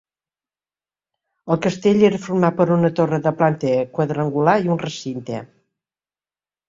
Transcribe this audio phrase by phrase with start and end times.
[1.55, 5.43] El castell era format per una torre de planta quadrangular i un recinte.